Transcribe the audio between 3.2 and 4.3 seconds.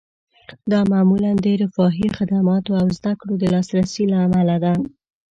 د لاسرسي له